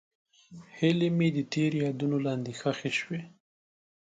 [0.77, 3.21] هیلې مې د تېر یادونو لاندې ښخې شوې.